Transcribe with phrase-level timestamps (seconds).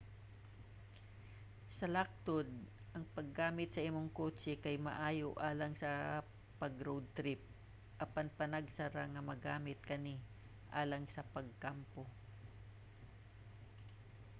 [1.77, 2.47] sa laktod
[2.95, 5.91] ang paggamit sa imong kotse kay maayo alang sa
[6.61, 7.41] pag-road trip
[8.05, 10.15] apan panagsa ra nga magamit kani
[10.81, 12.03] alang sa pagkampo